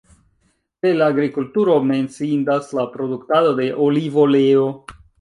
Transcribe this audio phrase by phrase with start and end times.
[0.91, 4.69] El agrikulturo menciindas la produktado de olivoleo.